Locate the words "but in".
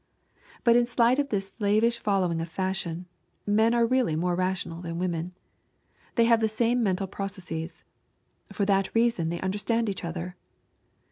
0.63-0.87